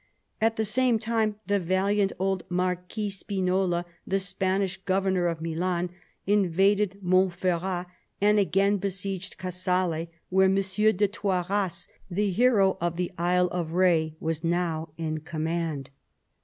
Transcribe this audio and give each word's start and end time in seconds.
At 0.41 0.55
the 0.55 0.65
same 0.65 0.97
time 0.97 1.35
the 1.45 1.59
valiant 1.59 2.11
old 2.17 2.41
Marquis 2.49 3.11
Spinola, 3.11 3.85
the 4.07 4.17
Spanish 4.17 4.77
governor 4.77 5.27
of 5.27 5.41
Milan, 5.41 5.91
invaded 6.25 6.97
Montferrat 7.03 7.85
and 8.19 8.39
again 8.39 8.77
besieged 8.77 9.37
Casale, 9.37 10.09
where 10.29 10.45
M. 10.45 10.55
de 10.55 11.07
Toiras, 11.07 11.87
the 12.09 12.31
hero 12.31 12.79
of 12.81 12.95
the 12.95 13.11
Isle 13.19 13.49
of 13.49 13.73
Re, 13.73 14.15
was 14.19 14.43
now 14.43 14.89
in 14.97 15.19
command. 15.19 15.91